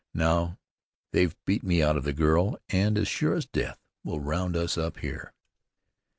Now 0.15 0.57
they've 1.11 1.35
beat 1.45 1.61
me 1.63 1.83
out 1.83 1.95
of 1.95 2.05
the 2.05 2.11
girl, 2.11 2.57
and 2.69 2.97
as 2.97 3.07
sure 3.07 3.35
as 3.35 3.45
death 3.45 3.77
will 4.03 4.19
round 4.19 4.57
us 4.57 4.75
up 4.75 4.97
here." 4.97 5.31